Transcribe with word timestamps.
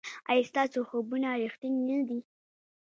ایا 0.29 0.43
ستاسو 0.49 0.79
خوبونه 0.89 1.29
ریښتیني 1.41 1.81
نه 1.89 1.99
دي؟ 2.07 2.19